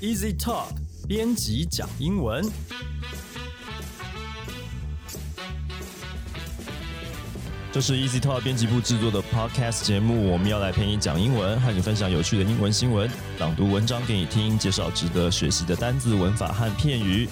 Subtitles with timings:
[0.00, 0.68] Easy Talk
[1.06, 2.42] 编辑讲英文。
[7.70, 17.28] 这是 Easy Talk 编辑部制作的 Podcast 节目，我们要来陪你讲英文，和你分享有趣的英文新闻，朗读文章给你听，介绍值得学习的单字、文法和片语。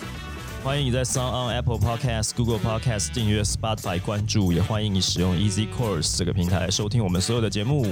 [0.62, 7.86] 欢迎你在 Sound on Apple Podcast、Google Podcast 订阅 Spotify 关注，也欢迎你使用 Easy Course 这个平台收听我们所有的节目。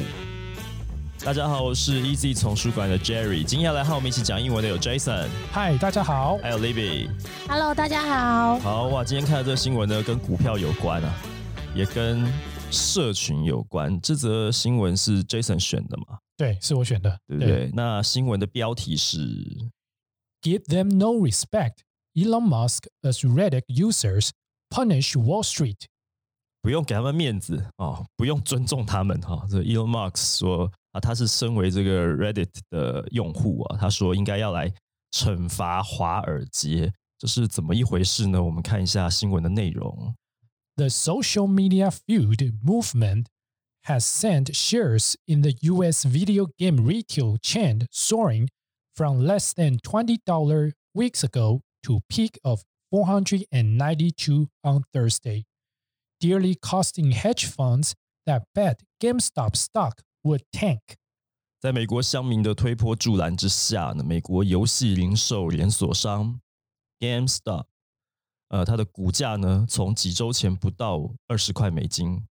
[1.26, 6.36] 大家好，我是 Easy 丛书馆的 Jerry，今天要来和我们一起讲英文的有 Jason，嗨，大家好。
[6.36, 7.10] 还有 Libby。
[7.48, 8.60] Hello，大家好。
[8.60, 11.12] 好哇，今天看到这个新闻呢，跟股票有关啊，
[11.74, 12.24] 也跟
[12.70, 14.00] 社群有关。
[14.00, 17.72] 这则新闻是 Jason 选的嘛，对，是我选的，对不对？
[17.74, 19.18] 那新闻的标题是
[20.40, 21.78] Give them no respect.
[22.14, 24.30] Elon Musk as Reddit users
[24.70, 25.86] punish Wall Street.
[26.65, 29.47] 不用给他们面子哦，不用尊重他们哈、哦。
[29.49, 34.71] 这 Elon Musk 说啊，他是身为这个 Reddit 的用户啊，他说应该要来
[35.11, 38.43] 惩罚华尔街，这是怎么一回事呢？
[38.43, 40.15] 我们看一下新闻的内容。
[40.77, 43.25] The social media feud movement
[43.85, 48.47] has sent shares in the US video game retail chain soaring
[48.95, 55.45] from less than $20 weeks ago to peak of 492 on Thursday,
[56.20, 57.92] Dearly costing hedge funds
[58.24, 60.80] that bet GameStop stock would tank.
[61.60, 66.40] 在美国乡民的推波助澜之下呢，美国游戏零售连锁商
[66.98, 67.64] GameStop，
[68.48, 72.26] 呃，它的股价呢，从几周前不到二十块美金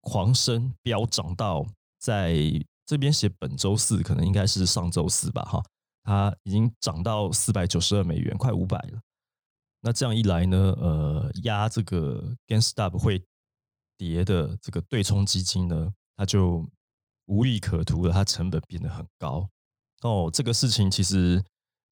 [0.00, 1.66] 狂升飙涨到
[1.98, 2.34] 在
[2.86, 5.62] 这边写本周四，可能应该是上周四吧，哈，
[6.02, 9.00] 它已经涨到四百九十二美元，快五百了。
[9.82, 13.22] 那这样一来呢，呃，压这个 GameStop 会
[13.96, 16.68] 跌的这个对冲基金呢，它就
[17.26, 19.48] 无利可图了，它成本变得很高。
[20.02, 21.42] 哦，这个事情其实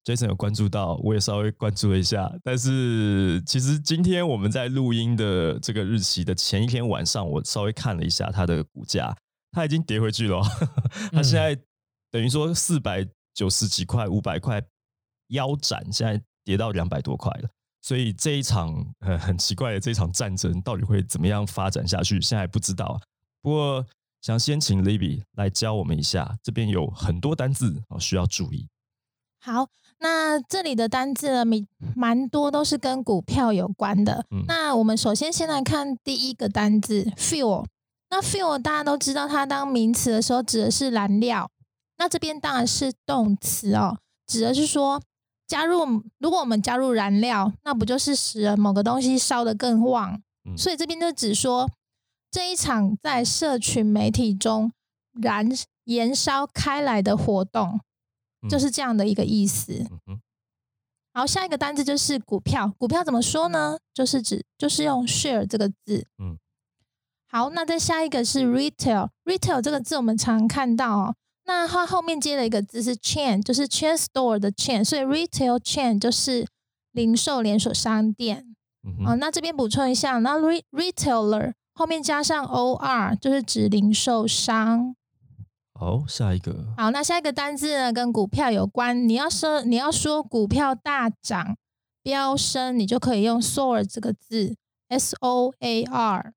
[0.03, 2.31] Jason 有关注到，我也稍微关注了一下。
[2.43, 9.15] 但是其实今天我们在录音的这个日期的前一天晚上，我稍微看了一下它的股价，
[9.51, 10.43] 它已经跌回去了哦。
[11.11, 11.59] 它现在
[12.11, 14.61] 等于说四百九十几块、五百块
[15.27, 17.49] 腰斩，现在跌到两百多块了。
[17.89, 23.01] 所以这一场很很奇怪的这一场战争到底会怎么样发展下去，现在还不知道啊。
[23.41, 23.83] 不过
[24.21, 28.67] 想先请 Libby 来教我们一下，这边有很多单字哦需要注意。
[29.41, 29.67] 好，
[30.01, 34.23] 那这里的单字呢，蛮蛮多都是跟股票有关的。
[34.29, 37.65] 嗯那我们首先先来看第一个单字 fuel。
[38.11, 41.49] 那 fuel 大家都知道，它当名词的时候指的是燃料。
[41.97, 45.01] 那这边当然是动词哦，指的是说
[45.49, 46.01] 加入。
[46.19, 50.21] 如果我们加入燃料，那不就是使某个东西烧得更旺？
[50.45, 51.69] 嗯所以这边就指说
[52.31, 54.71] 这一场在社群媒体中
[55.11, 55.49] 燃
[55.83, 57.81] 燃烧开来的活动。
[58.41, 59.85] 嗯就是这样的一个意思。
[61.11, 62.71] 好，下一个单字就是股票。
[62.77, 63.77] 股票怎么说呢？
[63.93, 66.07] 就是指就是用 share 这个字。
[66.19, 66.37] 嗯，
[67.27, 69.09] 好，那再下一个是 retail。
[69.25, 71.15] retail 这个字我们常看到哦。
[71.49, 76.45] 那它后面接了一个字是 chain，就是 chain store 的 chain，所以 retail chain 就是
[76.91, 78.55] 零售连锁商店。
[78.83, 84.95] 嗯哦，那这边补充一下，那 re retailer 后面加上 or 就是指零售商。
[85.73, 89.09] 好，下一个，好，那下一个单字呢，跟股票有关。
[89.09, 91.57] 你要说你要说股票大涨、
[92.03, 94.55] 飙升，你就可以用 soar 这个字
[94.89, 96.33] ，s o a r。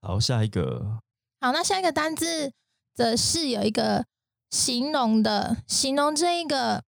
[0.00, 1.00] 好，下一个，
[1.40, 2.52] 好，那下一个单字
[2.96, 4.06] 则是有一个
[4.50, 6.82] 形容的，形容这一个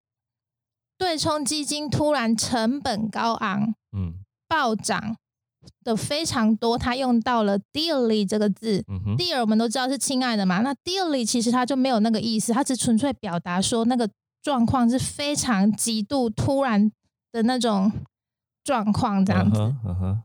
[0.96, 4.14] 对冲基金突然成本高昂、嗯
[4.48, 5.14] 暴涨
[5.84, 8.82] 的非常多，他用到了 dearly 这个字。
[8.88, 14.08] 嗯哼，dear 我们都知道是亲爱的嘛，那 dearly 其实它就没有那个意思，它只纯粹表达说那个
[14.42, 16.90] 状况是非常极度突然
[17.30, 17.92] 的那种
[18.64, 19.60] 状况这样子。
[19.60, 20.22] 嗯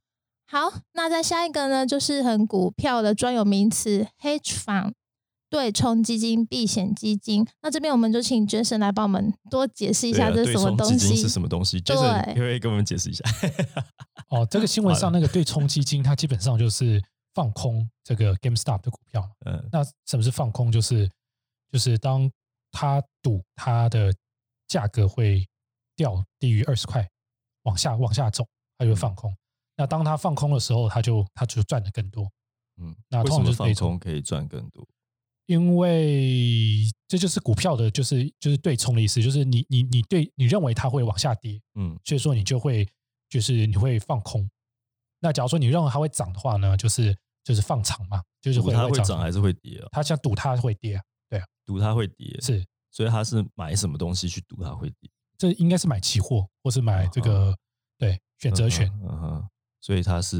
[0.47, 4.93] 好，那再下一个呢，就是很股票的专有名词 hedge fund。
[5.53, 11.21] 对冲基金、避险基金，那这边我们就请 Jason 来帮我们多解释一下这是什么东对冲基金西。
[11.21, 13.23] 是什么东西？Jason 对可不可以跟我们解释一下？
[14.33, 16.99] 哦，这个新闻上那个对冲基金，它基本上就是
[17.35, 19.29] 放空这个 GameStop 的股票。
[19.45, 20.71] 嗯那什么是放空？
[20.71, 21.07] 就是
[21.71, 22.27] 就是当
[22.71, 24.11] 他赌它的
[24.67, 25.47] 价格会
[25.95, 27.07] 掉低于二十块，
[27.65, 28.43] 往下往下走，
[28.79, 29.31] 他就会放空。
[29.77, 32.27] 那当他放空的时候，他就他就赚的更多，
[32.81, 34.87] 嗯，那通为什么放常就是对冲空可以赚更多？
[35.45, 42.87] 因为这就是股票的，就是就是对冲的意思，就是你你你对你认为它会往下跌，嗯所以说你就会
[43.29, 44.49] 就是你会放空。
[45.19, 49.87] 那假如说你认为它会涨的话呢，就是就是放长嘛，就是会它会涨涨还是会跌啊？
[49.91, 51.01] 他想赌它会跌啊，
[51.65, 55.09] 赌它会跌，是所以他是买什么东西去赌它会跌？
[55.37, 57.55] 这应该是买期货或是买这个
[57.97, 58.87] 对选择权。
[59.01, 59.49] 嗯哼，
[59.81, 60.37] 所以它是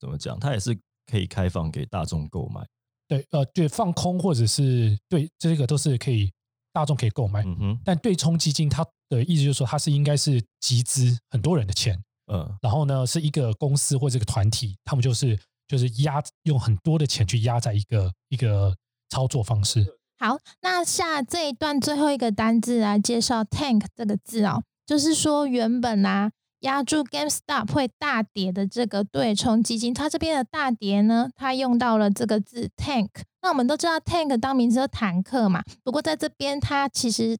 [0.00, 0.38] 怎么讲？
[0.40, 2.66] 它也是可以开放给大众购买。
[3.08, 6.32] 对，呃，对，放空或者是对这个都是可以
[6.72, 7.42] 大众可以购买。
[7.44, 11.96] 嗯哼，但对冲基金它的意思就是说，它是应该是集资很多人的钱，
[12.32, 15.38] 嗯然后呢是一个公司或这个团体，他们就是
[15.68, 18.74] 就是压用很多的钱去压在一个一个
[19.08, 19.86] 操作方式。
[20.18, 33.08] 好，那下这一段最后一个单字来介绍 tank 这个字哦，就是说原本啊压住 GameStop 会大跌的这个对冲基金，它这边的大跌呢，它用到了这个字 tank。
[33.42, 37.36] 那我们都知道 tank 当名词是坦克嘛，不过在这边它其实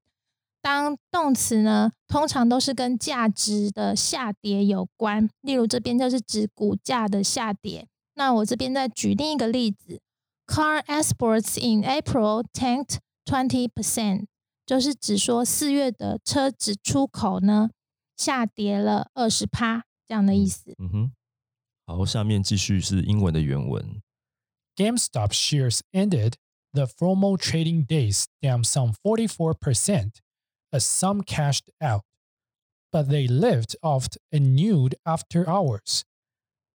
[0.61, 7.87] 当动词呢，通常都是跟价值的下跌有关，例如这边就是指股价的下跌。
[8.15, 10.01] 那我这边再举另一个例子。
[10.47, 14.27] Car exports in April tanked twenty percent，
[14.65, 17.71] 就是指说四月的车子出口呢
[18.16, 20.76] 下跌了二十趴这样的意思。
[20.78, 21.12] 嗯哼。
[21.86, 24.02] 好，下面继续是英文的原文。
[24.76, 26.36] GameStop shares ended
[26.74, 30.12] the formal trading days down some 44%
[30.72, 32.04] as some cashed out,
[32.92, 36.04] but they lived off anew after hours.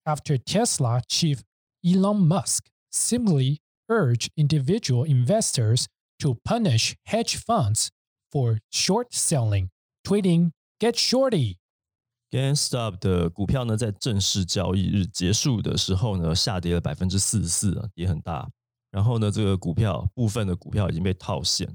[0.04, 1.42] After Tesla chief
[1.84, 5.88] Elon Musk similarly urged individual investors
[6.20, 7.92] to punish hedge funds
[8.32, 9.70] for short selling,
[10.06, 11.59] tweeting, Get shorty!
[12.31, 18.49] GameStop 的股票呢，在正式交易日结束的时候呢，下跌了百分之四十四啊，跌很大。
[18.91, 21.69] 然后呢，这个股票部分的股票已经被套现。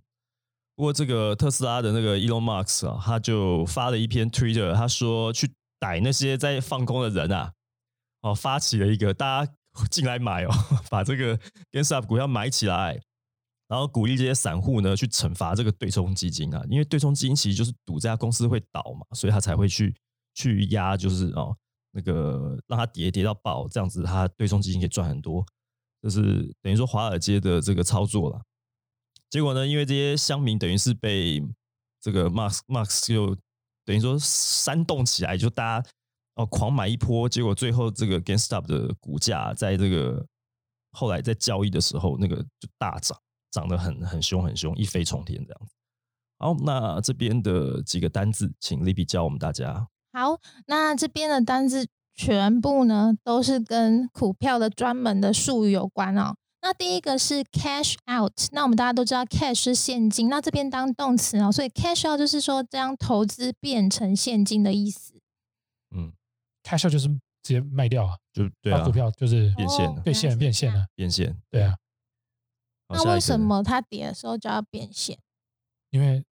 [0.76, 7.54] 不过，这个特斯拉的那个 Elon Musk 啊，他就发了一篇 Twitter，他说去逮那些在放空的人啊，
[8.24, 9.54] 哦，发起了一个大家
[9.92, 10.50] 进来买哦，
[10.90, 11.38] 把这个
[11.72, 13.00] GameStop 股票买起来，
[13.68, 19.96] 然后鼓励这些散户呢去惩罚这个对冲基金啊，因为对冲基金其实就是赌这家公司会倒嘛，所以他才会去
[20.34, 21.58] 去压，就是哦
[21.92, 25.46] 那个让它跌跌到爆，这样子他对冲基金可以赚很多，
[26.02, 28.42] 就是等于说华尔街的这个操作啦。
[29.30, 31.42] 结果呢，因为这些乡民等于是被
[32.02, 33.36] 这个 Max Max 就
[33.84, 35.90] 等于说煽动起来，就大家
[36.36, 40.26] 哦狂买一波，结果最后这个 GameStop 的股价在这个
[40.92, 43.18] 后来在交易的时候，那个就大涨，
[43.56, 45.74] 涨得很很凶很凶，一飞冲天这样子。
[46.38, 49.88] 好，那这边的几个单字，请 Libby 教我们大家。
[50.12, 56.36] 好，那这边的单字全部呢都是跟股票的专门的术语有关哦。
[56.62, 65.14] 那第一个是 cash out，那我们大家都知道 cash 是现金，那这边当动词哦，所以 cash out 就是说将投资变成现金的意思。
[65.96, 66.12] 嗯
[66.64, 71.40] ，cash out 就是直接卖掉啊，就对啊把股，票就是变现了变现变现了，变现。
[71.50, 71.76] 对啊，
[72.90, 75.18] 那为什么它跌的时候就要变现？
[75.92, 76.24] 因为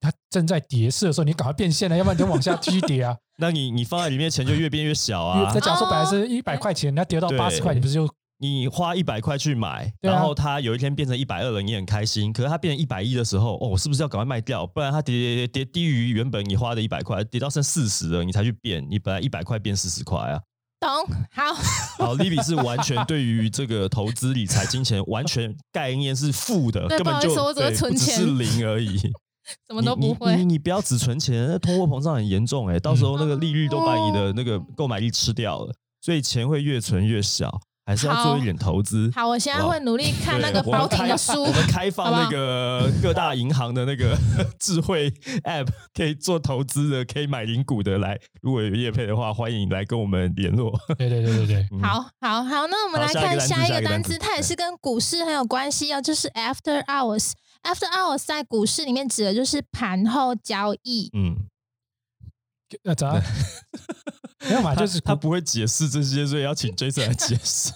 [0.00, 3.16] 它正在跌势的时候，你赶快变现了，要不然你就往下继续跌啊。
[3.38, 5.60] 那你你放在里面钱就越变越小啊因为在。
[5.60, 8.08] 讲说本来是一百块钱，它跌到八十块，你不是就
[8.38, 12.32] 你花一百块去买，然后它有一天变成一百二了，你很开心。
[12.32, 14.66] 可是它变成一百一的时候，哦，我是不是要赶快卖掉？
[14.66, 18.86] 不然它跌跌跌跌低于原本你花的一百块，跌到剩四十了，你才去变。
[18.90, 20.40] 你本来一百块变四十块啊。
[20.80, 20.88] 懂？
[21.32, 21.54] 好，
[21.98, 28.98] 好，Libby 是完全对于这个投资理财、金钱完全概念是负的，根本就不好意思我只会存钱是零而已。
[29.68, 30.52] 什么都你不会你你。
[30.54, 39.08] 你不要只存钱，那通货膨胀很严重哎、到时候那个利率都把你的那个购买力吃掉了，所以钱会越存越小，还是要做一点投资。
[39.14, 41.52] 好，我现在会努力看那个对我们 Broking 开的书我。
[41.52, 44.18] 们开放那个各大银行的那个
[44.58, 45.08] 智慧
[45.44, 48.18] App，可以做投资的，可以买零股的来。
[48.42, 50.76] 如果有业配的话，欢迎来跟我们联络。
[50.98, 57.32] 对对对对对，嗯，好好好，那我们来看下一个单词，它也是跟股市很有关系哦，就是 after hours。
[57.62, 61.10] after hours 在股市里面指的就是盘后交易。
[61.14, 61.36] 嗯，
[62.82, 63.22] 那怎样？
[64.48, 67.72] 没有嘛，就是股他不会解释这些，所以要请 Jason 来解释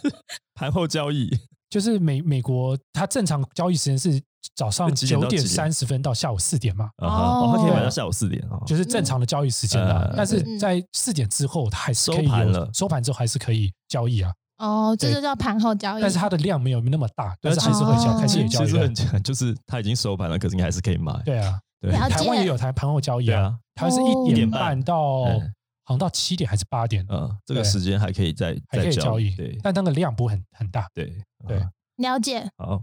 [0.55, 1.31] 盘后交易。
[1.69, 4.21] 就是美美国，它正常交易时间是
[4.57, 8.59] 早上九点三十分到下午四点嘛，哦，它可以买到下午四点啊。
[8.67, 10.15] 就是正常的交易时间啦嗯。
[10.17, 16.03] 但是嗯在四点之后，它还是可以有收盘了收盘之后还是可以交易啊，哦，这就叫盘后交易。
[16.03, 18.93] 但是它的量没有那么大，但是对还是会交，哦还是也交易其实很。
[18.93, 21.13] 简单，就是它已经收盘了，可是你还是可以买。
[21.25, 25.41] 对啊，对台湾也有台盘后交易啊，它是哦一点半到嗯
[25.85, 30.87] 好像到七点还是八点，嗯，这个时间还可以再还可再以交易对，但那个量不会很很大。
[30.95, 31.07] 对
[31.49, 32.49] 对嗯了解。
[32.57, 32.83] 好，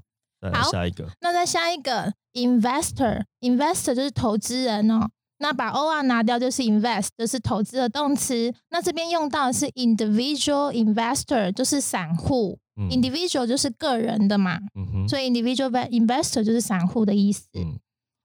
[0.53, 1.09] 好下一个。
[1.21, 5.09] 那再下一个 investor，investor 就是投资人哦。
[5.39, 8.53] 那把 o r 拿掉就是 invest，就是投资的动词。
[8.71, 12.59] 那这边用到的是 individual investor，就是散户。
[12.79, 17.47] 嗯 individual 就是个人的嘛，嗯，所以 individual investor 就是散户的意思。
[17.53, 17.79] 嗯，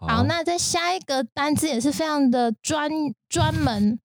[0.09, 2.91] 好，那在下一个单字也是非常的专
[3.29, 3.99] 专门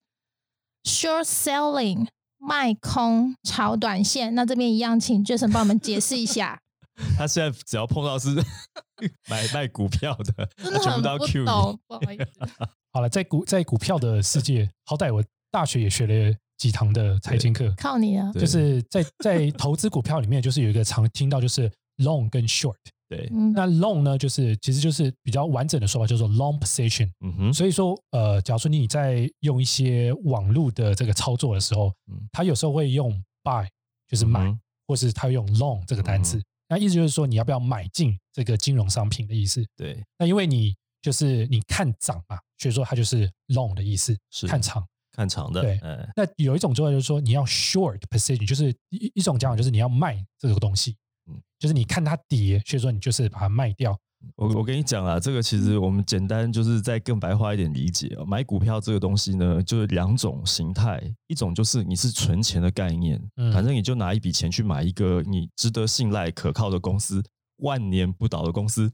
[0.84, 2.06] ，short selling
[2.38, 4.34] 卖空炒短线。
[4.34, 6.60] 那这边一样，请 Jason 帮我们解释一下。
[7.16, 8.34] 他现在只要碰到是
[9.28, 11.78] 买卖股票的，真的很他全部都要不 Q 懂你。
[11.86, 12.66] 不好意思。
[12.92, 18.32] 好了，在股在股票的世界，好歹我大学也学了几堂的财经课，靠你啊。
[18.32, 22.74] 就是在在投资股票里面，就是有一个常听到就是 long 跟 short。
[23.08, 27.10] 对，嗯，那 long 呢，就是其实就是比较完整的说法，叫做 long position。
[27.20, 33.10] 嗯哼，所以说，呃，假如说你在用一些网络的这个操作的时候，嗯它有时候会用
[33.42, 33.66] buy，
[34.06, 36.36] 就是买，嗯或是它用 long 这个单词。
[36.38, 39.64] 嗯那意思就是说，你要不要买进这个金融商品的意思。
[39.74, 44.86] 对，那因为你就是你看涨嘛，所以说它就是 long 的意思，是看长。
[45.10, 50.94] 看长的，对嗯，那有一种做法就是说，你要 short position，就是一一种讲法就是你要卖这个东西，
[51.28, 53.98] 嗯就是你看它跌，所以说你就是把它卖掉。
[54.34, 58.24] 我我跟你讲啊，这个其实我们简单就是再更白话一点理解哦。
[58.24, 67.22] 买股票这个东西呢，就是两种形态，一种就是你是存钱的概念，嗯反正你就拿一笔钱去买一个你值得信赖、可靠的公司，
[67.58, 68.90] 万年不倒的公司，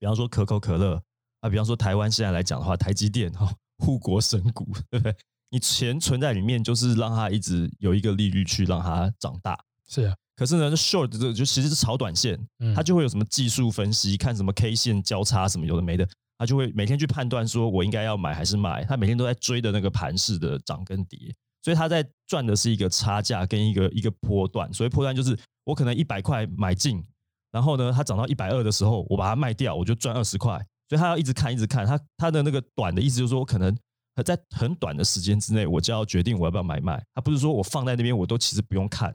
[0.00, 1.00] 比方说可口可乐
[1.40, 5.14] 啊，比方说台湾现在来讲的话，台积电哈、护国神股，对不对？
[5.50, 9.58] 你钱存在里面，就是让它一直有一个利率去让它长大。
[9.88, 21.18] 是啊，可是呢，short 这个就其实是炒短线，嗯它就会有什么技术分析，看什么 K 线交叉什么有的没的，他就会每天去判断说我应该要买还是卖，他每天都在追的那个盘势的涨跟跌，
[21.62, 27.04] 所以他在赚的是一个差价跟一个一个波段，所以波段就是我可能一百块买进，
[27.52, 30.56] 然后呢它涨到一百二的时候，我把它卖掉，我就赚二十块，
[30.88, 33.76] 所以他要一直看一直看，他他的那个短的意思就是说我可能。
[34.22, 37.02] 在很短的时间之内，我就要决定我要不要买卖。
[37.14, 39.14] 他不是说我放在那边，我都其实不用看，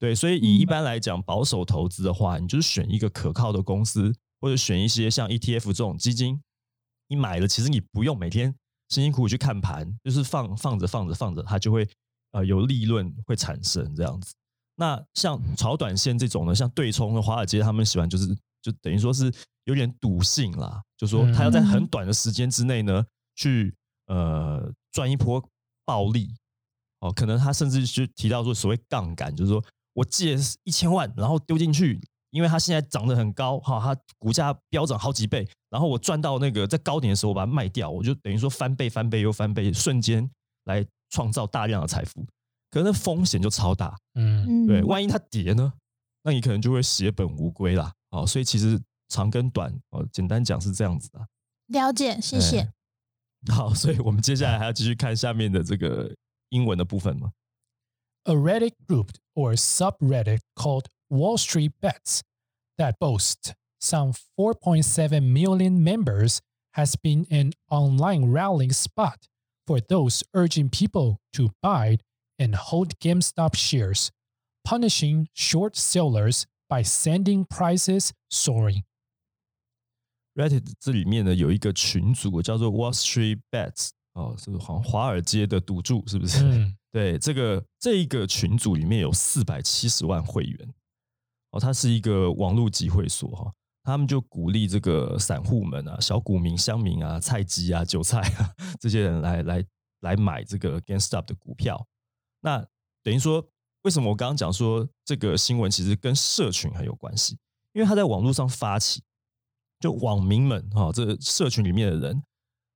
[0.00, 6.40] 对，所以以一般来讲，保守投资的话，你就是选一个可靠的公司，或者选一些像 ETF 这种基金，
[7.08, 8.54] 你买了，其实你不用每天
[8.88, 11.86] 辛辛苦苦去看盘，就是放放着放着放着，它就会
[12.32, 14.32] 呃有利润会产生这样子。
[14.76, 19.30] 那像炒短线这种呢，像对冲的华尔街，他们喜欢就是就等于说是
[19.64, 23.04] 有点赌性啦，就说他要在很短的时间之内呢，
[23.36, 23.74] 去
[24.06, 25.46] 呃赚一波
[25.84, 26.34] 暴利。
[27.00, 29.62] 哦，可能他甚至就提到说所谓杠杆，就是说
[29.94, 40.30] 我借一千万，然后丢进去，因为它现在涨得很高，哈，它股价飙涨好几倍，然后我赚到那个在高点的时候，我把它卖掉，我就等于说翻倍、翻倍又翻倍，瞬间
[40.64, 42.24] 来创造大量的财富。
[42.70, 45.72] 可是那风险就超大，嗯嗯，对，万一它跌呢，
[46.22, 47.92] 那你可能就会血本无归啦。
[48.10, 51.26] 哦，所以其实长跟短，哦，简单讲是这样子的。
[51.66, 52.60] 了解，谢谢。
[52.60, 52.72] 哎
[53.54, 56.14] 好，所以我们接下来还要继续看下面的这个
[56.50, 57.32] 英文的部分嘛。
[58.25, 62.23] A Reddit group or subreddit called Wall Street Bets
[62.77, 66.41] that boasts some 4.7 million members
[66.73, 69.27] has been an online rallying spot
[69.67, 71.97] for those urging people to buy
[72.39, 74.11] and hold GameStop shares,
[74.63, 78.83] punishing short sellers by sending prices soaring.
[80.35, 86.43] Reddit 这里面呢有一个群组叫做 Wall Street Bets，哦，是好像华尔街的赌注，是不是？
[86.43, 90.74] 嗯 对，这个这一个群组里面有四百七十万会员，
[91.50, 93.52] 哦，它是一个网络集会所哈、
[93.84, 99.64] 他们就鼓励这个散户们啊、小股民、乡民啊、菜鸡啊、韭菜啊 这些人来来
[100.00, 101.86] 来买这个 GameStop 的股票。
[102.40, 102.66] 那
[103.02, 103.46] 等于说，
[103.82, 107.38] 为什么我刚刚讲说这个新闻其实跟社群很有关系？
[107.72, 109.02] 因为他在网络上发起，
[109.78, 112.22] 就网民们哈、哦，这社群里面的人，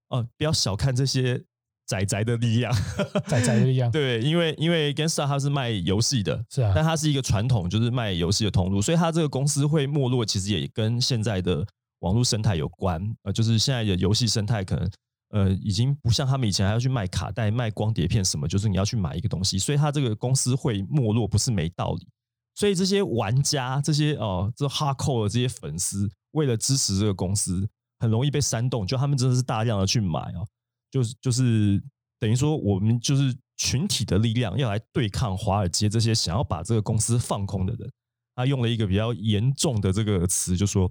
[0.09, 1.45] 哦，不要小看这些
[1.87, 2.73] 仔仔的力量，
[3.29, 11.67] 仔仔的力量对，因为因为 GameStop 它是卖游戏的，是啊但它是一个传统就是卖游戏的通路，所以它这个公司会没落，其实也跟现在的
[12.01, 13.03] 网络生态有关。
[13.25, 14.91] 呃，就是现在的游戏生态可能
[15.31, 22.09] 呃已经不像他们以前还要去卖卡带、卖光碟片什么，就是你要去买一个东西，所以它这个公司会没落不是没道理。
[22.57, 30.47] 所以这些玩家、这些哦、这 hardcore 的这些粉丝，为了支持这个公司，很容易被煽动，就他们真的是大量的去买哦，
[30.95, 31.83] 就是就是
[32.21, 37.91] 等于说我们就是群体的力量要来对抗华尔街这些想要把这个公司放空的人。
[38.37, 40.89] 他用了一个比较严重的这个词，就说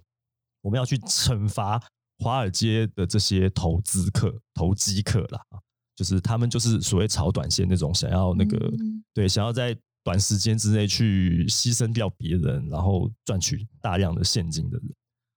[0.62, 1.81] 我们要去惩罚
[2.17, 5.60] 华尔街的这些投资客、投机客啦，啊，
[5.95, 14.93] 就是他们就是所谓炒短线那种想要那个、嗯对，想要在短时间之内去牺牲掉别人，然后赚取大量的现金的人。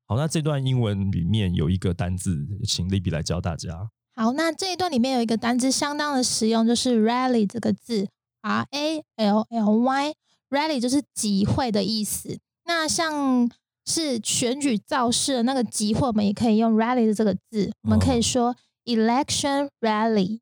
[0.06, 3.90] 好，那这段英文里面有一个单字，请 Libby 来教大家。
[4.18, 8.08] 好，那这一段里面有一个单字相当的实用，就是 rally 这个字
[8.40, 12.38] ，R A L L Y，rally 就是集会的意思。
[12.64, 13.50] 那像
[13.84, 18.56] 是选举造势的那个集会，我们也可以用 rally 的这个字，我们可以哦说
[18.86, 20.40] election rally。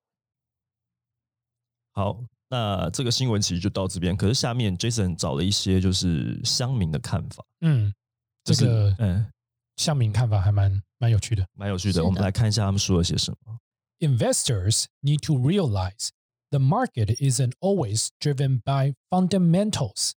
[1.90, 2.18] 好，
[2.50, 4.16] 那这个新闻其实就到这边。
[4.16, 7.92] 可是下面 Jason 找了一些就是乡民的看法，嗯，
[8.44, 9.26] 就是这个嗯
[9.75, 11.47] 乡民看法还蛮蛮有趣的。
[11.53, 11.93] 蛮有趣的。
[11.93, 13.59] 是的我们来看一下他们说了些什么。
[13.99, 16.09] Investors need to realize
[16.51, 20.13] the market isn't always driven by fundamentals.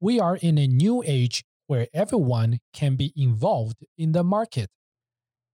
[0.00, 4.68] We are in a new age where everyone can be involved in the market.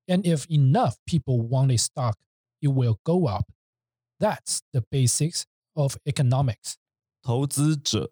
[0.09, 2.17] And if enough people want a stock,
[2.63, 3.45] it will go up.
[4.19, 5.45] That's the basics
[5.77, 6.77] of economics.
[7.23, 8.11] 投资者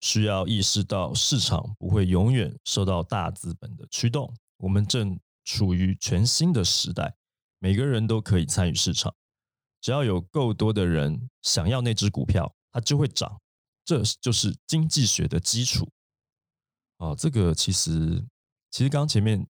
[0.00, 4.34] 需要意识到市场不会永远受到大资本的驱动。
[4.57, 7.15] 我们正处于全新的时代，
[7.59, 9.15] 每个人都可以参与市场。
[9.79, 13.39] 只要有够多的人想要那只股票，它就会涨。
[13.85, 15.89] 这就是经济学的基础。
[16.97, 18.25] 哦，这个其实
[18.69, 19.47] 其实刚前面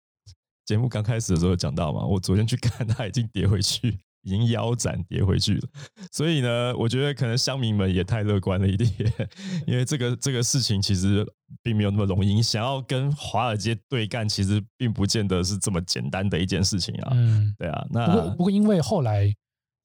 [0.66, 5.62] 节目刚开始的时候有讲到嘛，我昨天去看，它已经跌回去，已经腰斩跌回去了。
[6.12, 8.92] 所以呢，我觉得可能乡民们也太乐观了一点，
[9.66, 11.26] 因为这个这个事情其实
[11.64, 12.34] 并没有那么容易。
[12.34, 17.12] 你想要跟华尔街对干，其实并不见得是这么简单的一件事情啊。
[17.14, 19.34] 嗯，对啊，那不过不过因为后来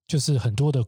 [0.09, 0.83] 就是很多的，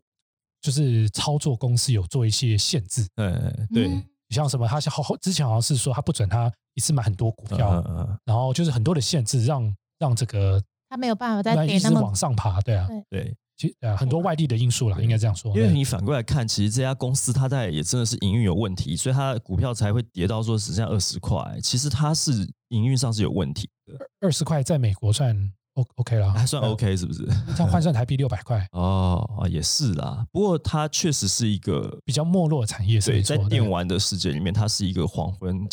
[0.61, 10.59] 就是操作公司有做一些限制，嗯，对，嗯像什么，他像好后之前好像是说他不准他一次买很多股票，嗯嗯嗯然后就是很多的限制让让这个
[10.93, 15.51] 它没有办法再那一直跌那么往上爬，对啊，对对，其实呃很多外地的因素啦，对应该这样说。
[15.57, 21.59] 因为你反过来看，其实这家公司它在也真的是营运有问题，所以它的股票才会跌到说只剩下二十块。
[21.63, 25.35] 其实它是营运上是有问题的，二十块在美国算
[25.77, 27.25] O OK 了，还算呃 OK 是不是？
[27.57, 30.27] 这样换算台币六百块， 哦啊，也是啦。
[30.31, 35.67] 不过它确实是一个比较没落的产业是对，没错对在电玩的世界里面，它是一个黄昏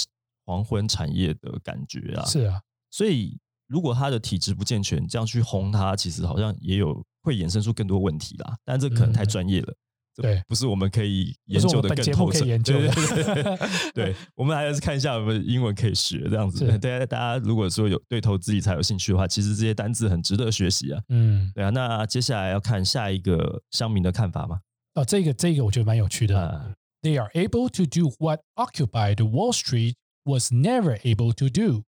[0.46, 2.24] 黄昏产业的感觉啊。
[2.26, 3.38] 是啊，所以
[3.70, 8.58] 如果他的体质不健全，这样去轰他，其实好像也有会衍生出更多问题啦。
[8.66, 9.74] 但这可能太嗯专业了，
[10.16, 12.44] 这对不是我们可以研究的更透彻。
[12.46, 13.58] 研究的 对对对对
[13.94, 16.66] 对，我们还是看一下我们英文可以学这样子。
[16.66, 21.02] 是大家大家如果说有对投资理财有兴趣的话，其实这些单字很值得学习啊。
[21.10, 24.60] 嗯，对啊，那接下来要看下一个乡民的看法吗？
[24.96, 26.40] 哦，这个这个我觉得蛮有趣的。
[26.40, 29.94] 啊 They are able to do what occupied Wall Street
[30.26, 31.84] was never able to do.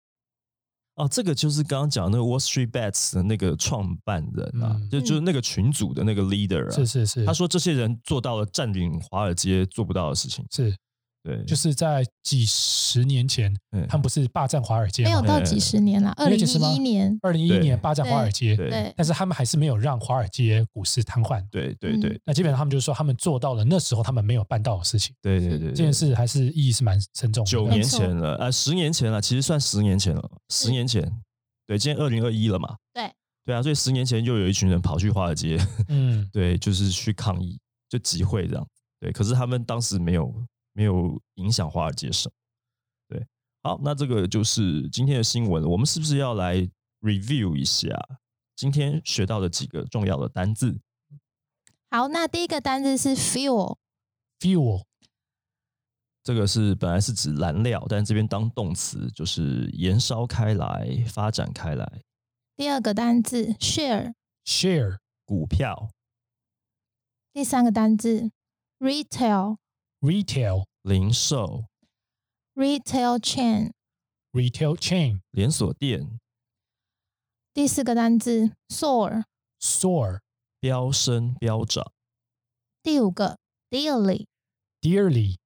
[0.96, 6.70] 哦，这个就是刚刚讲那个 Wall Street Bets 的那个创办人啊，嗯就就是那个群组的那个 leader 啊。
[6.70, 10.44] 是是是，他说这些人做到了占领华尔街做不到的事情。
[10.50, 10.74] 是
[11.26, 13.84] 对，就是在几十年前，嗯。
[13.88, 15.10] 他们不是霸占华尔街吗？
[15.10, 18.70] 没有到几十年了，二零一一年，二零一一年霸占华尔街，对。
[18.70, 21.40] 对，但是他们还是没有让华尔街股市瘫痪。
[21.40, 21.96] 嗯对对。
[21.98, 25.14] 对那基本上他们就是说，他们做到了那时候他们没有办到的事情。
[25.20, 27.50] 对对对，这件事还是意义是蛮深重的。
[27.50, 31.02] 九年前了，啊，十年前了，其实算十年前了，十年前，
[31.66, 33.10] 对，今天二零二一了嘛，对。
[33.44, 37.56] 对啊，所以十年前又有一群人跑去华尔街，嗯， 对，就是去抗议，
[37.88, 38.66] 就集会这样，
[38.98, 40.34] 对，可是他们当时没有
[40.76, 42.34] 没有影响华尔街什么，
[43.08, 43.26] 对，
[43.62, 46.56] 好，那这个就是今天的新闻，我们是不是要来
[47.00, 47.88] review 一下
[48.54, 50.78] 今天学到的几个重要的单字？
[51.90, 54.84] 好，那第一个单字是 fuel，fuel
[56.22, 62.02] 这个是本来是指燃料，但这边当动词就是燃烧开来、发展开来。
[62.54, 65.88] 第二个单字 share，share 股票、
[67.32, 68.30] 第三个单字
[68.78, 69.56] retail，retail
[70.00, 71.64] retail 零售
[72.54, 76.20] ，retail、chain，retail chain 连锁店、
[77.54, 80.20] 第四个单字 soar，soar
[80.60, 81.92] 飙升、飙涨、
[82.82, 83.38] 第五个
[83.70, 85.38] dearly，dearly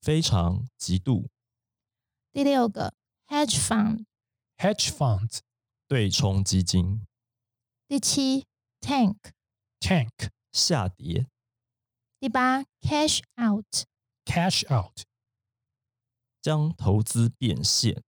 [0.00, 1.28] 非常、极度、
[2.32, 2.94] 第六个
[3.28, 5.40] hedge fund，hedge funds
[5.86, 7.06] 对冲基金、
[7.86, 8.46] 第七
[8.80, 11.26] tank，tank 下跌、
[12.18, 13.89] 第八 cash out，
[14.30, 15.02] cash out
[16.40, 18.04] 将投资变现、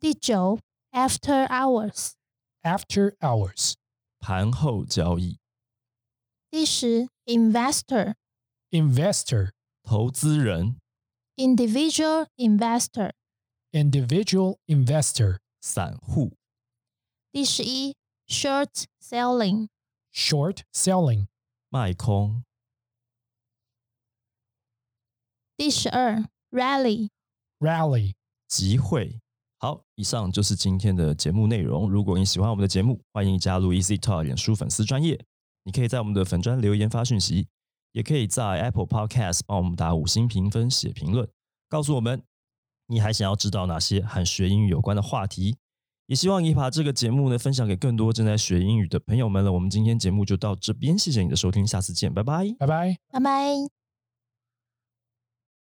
[0.00, 0.58] 第九
[0.90, 3.74] after hours，after hours
[4.18, 5.38] 盘后交易、
[6.50, 9.50] 第十，investor，investor，
[9.82, 10.80] 投资人
[11.36, 16.38] individual、investor，individual investor 散户、
[17.30, 17.94] 第十一
[18.26, 21.26] short selling，short selling
[21.68, 22.46] 卖空、
[25.62, 26.20] 第十二
[26.50, 27.08] rally。
[27.60, 28.14] rally
[28.48, 29.20] 集会。
[29.60, 31.88] 好，以上就是今天的节目内容。
[31.88, 35.24] 如果你喜欢我们的节目，欢迎加入 Easy Talk 脸书粉丝专业。
[35.62, 37.46] 你可以在我们的粉专留言发讯息，
[37.92, 41.28] 也可以在 Apple Podcast 帮我们打五星评分、写评论，
[41.68, 42.20] 告诉我们
[42.88, 45.56] 你还想要知道哪些和学英语有关的话题？
[46.06, 49.52] 也希望你把这个节目呢分享给更多正在学英语的朋友们了。
[49.52, 52.52] 我们今天节目就到这边，谢谢你的收听，下次见，拜拜。
[52.58, 52.96] 拜拜。
[53.12, 53.81] 拜拜。